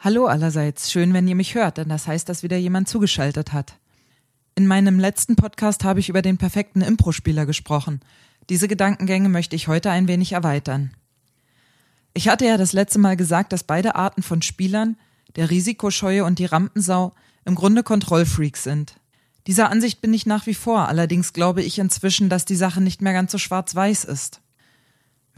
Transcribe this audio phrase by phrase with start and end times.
[0.00, 3.74] Hallo allerseits, schön, wenn ihr mich hört, denn das heißt, dass wieder jemand zugeschaltet hat.
[4.54, 7.98] In meinem letzten Podcast habe ich über den perfekten Impro-Spieler gesprochen.
[8.48, 10.92] Diese Gedankengänge möchte ich heute ein wenig erweitern.
[12.14, 14.96] Ich hatte ja das letzte Mal gesagt, dass beide Arten von Spielern,
[15.34, 17.12] der Risikoscheue und die Rampensau,
[17.44, 19.00] im Grunde Kontrollfreaks sind.
[19.48, 23.02] Dieser Ansicht bin ich nach wie vor, allerdings glaube ich inzwischen, dass die Sache nicht
[23.02, 24.42] mehr ganz so schwarz-weiß ist.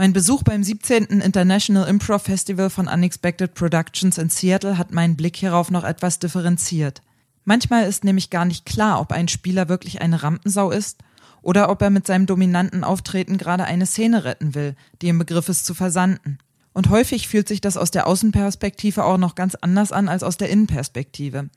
[0.01, 1.21] Mein Besuch beim 17.
[1.21, 7.03] International Improv Festival von Unexpected Productions in Seattle hat meinen Blick hierauf noch etwas differenziert.
[7.45, 11.01] Manchmal ist nämlich gar nicht klar, ob ein Spieler wirklich eine Rampensau ist
[11.43, 15.51] oder ob er mit seinem dominanten Auftreten gerade eine Szene retten will, die im Begriff
[15.51, 16.39] ist zu versanden.
[16.73, 20.39] Und häufig fühlt sich das aus der Außenperspektive auch noch ganz anders an als aus
[20.39, 21.51] der Innenperspektive.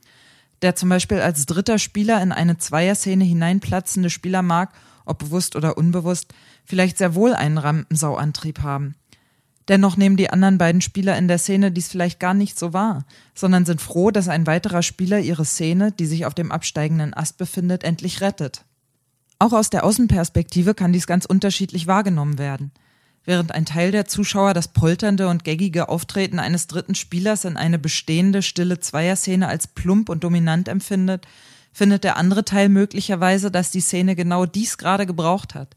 [0.62, 4.73] Der zum Beispiel als dritter Spieler in eine Zweierszene hineinplatzende Spieler mag
[5.05, 6.34] ob bewusst oder unbewusst,
[6.66, 8.95] vielleicht sehr wohl einen Rampensauantrieb haben.
[9.70, 13.05] Dennoch nehmen die anderen beiden Spieler in der Szene dies vielleicht gar nicht so wahr,
[13.34, 17.38] sondern sind froh, dass ein weiterer Spieler ihre Szene, die sich auf dem absteigenden Ast
[17.38, 18.66] befindet, endlich rettet.
[19.39, 22.72] Auch aus der Außenperspektive kann dies ganz unterschiedlich wahrgenommen werden.
[23.25, 27.80] Während ein Teil der Zuschauer das polternde und geggige Auftreten eines dritten Spielers in eine
[27.80, 31.25] bestehende, stille Zweierszene als plump und dominant empfindet,
[31.73, 35.75] findet der andere Teil möglicherweise, dass die Szene genau dies gerade gebraucht hat.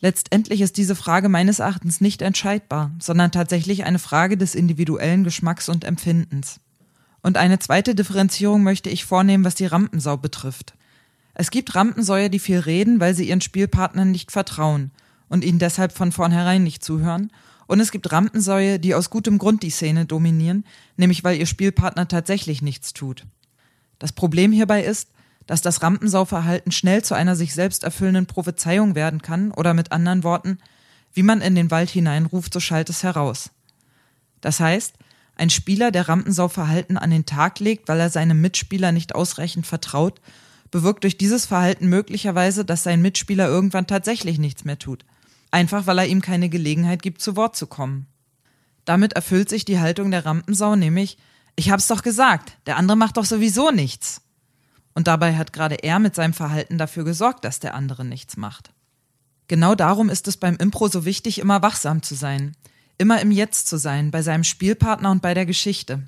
[0.00, 5.68] Letztendlich ist diese Frage meines Erachtens nicht entscheidbar, sondern tatsächlich eine Frage des individuellen Geschmacks
[5.68, 6.60] und Empfindens.
[7.20, 10.74] Und eine zweite Differenzierung möchte ich vornehmen, was die Rampensau betrifft.
[11.34, 14.92] Es gibt Rampensäue, die viel reden, weil sie ihren Spielpartnern nicht vertrauen
[15.28, 17.32] und ihnen deshalb von vornherein nicht zuhören.
[17.66, 20.64] Und es gibt Rampensäue, die aus gutem Grund die Szene dominieren,
[20.96, 23.24] nämlich weil ihr Spielpartner tatsächlich nichts tut.
[23.98, 25.08] Das Problem hierbei ist,
[25.48, 30.22] dass das Rampensauverhalten schnell zu einer sich selbst erfüllenden Prophezeiung werden kann oder mit anderen
[30.22, 30.58] Worten,
[31.14, 33.50] wie man in den Wald hineinruft, so schallt es heraus.
[34.42, 34.94] Das heißt,
[35.36, 40.20] ein Spieler, der Rampensauverhalten an den Tag legt, weil er seinem Mitspieler nicht ausreichend vertraut,
[40.70, 45.06] bewirkt durch dieses Verhalten möglicherweise, dass sein Mitspieler irgendwann tatsächlich nichts mehr tut.
[45.50, 48.06] Einfach weil er ihm keine Gelegenheit gibt, zu Wort zu kommen.
[48.84, 51.16] Damit erfüllt sich die Haltung der Rampensau nämlich,
[51.56, 54.20] ich hab's doch gesagt, der andere macht doch sowieso nichts.
[54.98, 58.72] Und dabei hat gerade er mit seinem Verhalten dafür gesorgt, dass der andere nichts macht.
[59.46, 62.56] Genau darum ist es beim Impro so wichtig, immer wachsam zu sein,
[62.98, 66.02] immer im Jetzt zu sein, bei seinem Spielpartner und bei der Geschichte.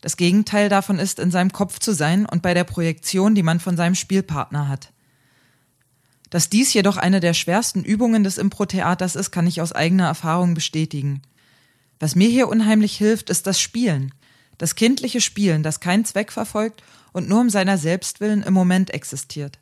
[0.00, 3.60] Das Gegenteil davon ist, in seinem Kopf zu sein und bei der Projektion, die man
[3.60, 4.92] von seinem Spielpartner hat.
[6.30, 10.54] Dass dies jedoch eine der schwersten Übungen des Impro-Theaters ist, kann ich aus eigener Erfahrung
[10.54, 11.22] bestätigen.
[12.00, 14.12] Was mir hier unheimlich hilft, ist das Spielen.
[14.58, 16.82] Das kindliche Spielen, das keinen Zweck verfolgt
[17.12, 19.58] und nur um seiner selbst willen im Moment existiert.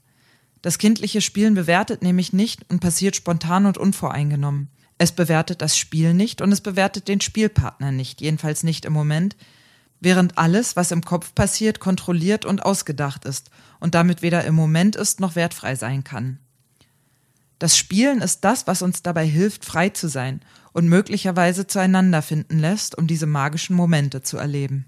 [0.63, 4.69] Das kindliche Spielen bewertet nämlich nicht und passiert spontan und unvoreingenommen.
[4.99, 9.37] Es bewertet das Spiel nicht und es bewertet den Spielpartner nicht, jedenfalls nicht im Moment,
[9.99, 14.95] während alles, was im Kopf passiert, kontrolliert und ausgedacht ist und damit weder im Moment
[14.95, 16.39] ist noch wertfrei sein kann.
[17.63, 20.41] Das Spielen ist das, was uns dabei hilft, frei zu sein
[20.73, 24.87] und möglicherweise zueinander finden lässt, um diese magischen Momente zu erleben.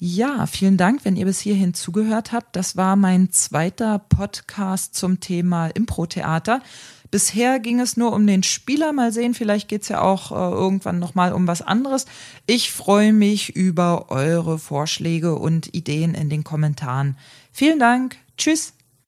[0.00, 2.56] Ja, vielen Dank, wenn ihr bis hierhin zugehört habt.
[2.56, 6.60] Das war mein zweiter Podcast zum Thema Impro-Theater.
[7.12, 8.92] Bisher ging es nur um den Spieler.
[8.92, 12.06] Mal sehen, vielleicht geht's ja auch äh, irgendwann nochmal um was anderes.
[12.48, 17.16] Ich freue mich über eure Vorschläge und Ideen in den Kommentaren.
[17.52, 18.16] Vielen Dank.
[18.36, 18.72] Tschüss.